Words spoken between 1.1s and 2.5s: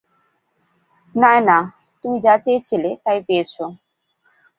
নায়না, তুমি যা